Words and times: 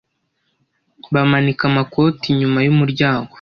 Bamanika 1.13 1.63
amakoti 1.71 2.25
inyuma 2.33 2.59
y'umuryango. 2.65 3.29